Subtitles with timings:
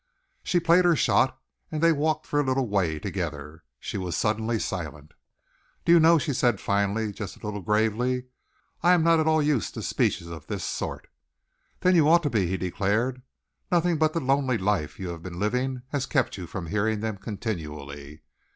[0.41, 1.39] She played her shot,
[1.71, 3.63] and they walked for a little way together.
[3.79, 5.13] She was suddenly silent.
[5.85, 8.23] "Do you know," she said finally, just a little gravely,
[8.81, 11.05] "I am not at all used to speeches of this sort."
[11.81, 13.21] "Then you ought to be," he declared.
[13.71, 17.17] "Nothing but the lonely life you have been living has kept you from hearing them
[17.17, 18.23] continually."